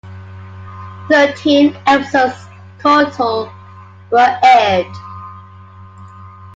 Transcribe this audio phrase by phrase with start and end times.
[1.11, 2.33] Thirteen episodes
[2.79, 3.51] total
[4.09, 4.87] were aired.